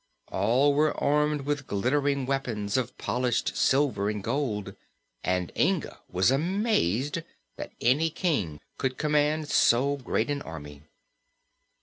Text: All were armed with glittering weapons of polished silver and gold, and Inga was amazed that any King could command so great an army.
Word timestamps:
All 0.31 0.73
were 0.73 0.99
armed 0.99 1.41
with 1.41 1.67
glittering 1.67 2.25
weapons 2.25 2.75
of 2.75 2.97
polished 2.97 3.55
silver 3.55 4.09
and 4.09 4.23
gold, 4.23 4.75
and 5.23 5.51
Inga 5.55 5.99
was 6.11 6.31
amazed 6.31 7.19
that 7.57 7.73
any 7.81 8.09
King 8.09 8.59
could 8.79 8.97
command 8.97 9.47
so 9.49 9.97
great 9.97 10.31
an 10.31 10.41
army. 10.41 10.81